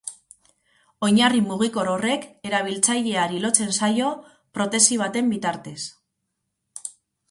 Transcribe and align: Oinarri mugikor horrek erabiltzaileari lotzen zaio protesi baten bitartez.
Oinarri 1.07 1.41
mugikor 1.49 1.91
horrek 1.91 2.25
erabiltzaileari 2.51 3.45
lotzen 3.47 3.73
zaio 3.79 4.11
protesi 4.59 5.03
baten 5.07 5.35
bitartez. 5.39 5.81